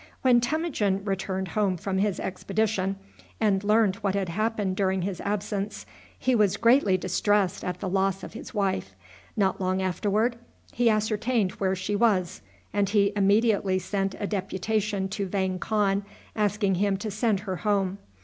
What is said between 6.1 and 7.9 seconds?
he was greatly distressed at the